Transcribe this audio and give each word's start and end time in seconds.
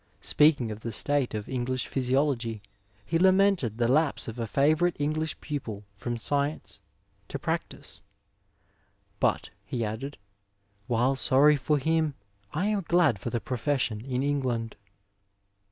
Speaking 0.23 0.71
of 0.71 0.79
the 0.79 0.91
state 0.91 1.35
of 1.35 1.47
English 1.47 1.85
physiology, 1.85 2.63
he 3.05 3.19
lamented 3.19 3.77
the 3.77 3.87
lapse 3.87 4.27
of 4.27 4.39
a 4.39 4.47
&vourite 4.47 4.95
English 4.97 5.39
pupil 5.41 5.83
from 5.95 6.17
science 6.17 6.79
to 7.27 7.37
prac 7.37 7.69
tice; 7.69 8.01
but, 9.19 9.51
he 9.63 9.85
added," 9.85 10.17
while 10.87 11.13
sorry 11.13 11.55
for 11.55 11.77
him, 11.77 12.15
I 12.51 12.65
am 12.65 12.83
glad 12.87 13.19
for 13.19 13.29
the 13.29 13.39
profession 13.39 14.03
in 14.03 14.23
England." 14.23 14.75